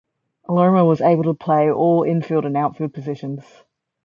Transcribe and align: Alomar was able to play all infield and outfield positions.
Alomar 0.49 0.83
was 0.87 0.99
able 0.99 1.21
to 1.25 1.35
play 1.35 1.69
all 1.69 2.01
infield 2.01 2.43
and 2.45 2.57
outfield 2.57 2.91
positions. 2.91 3.43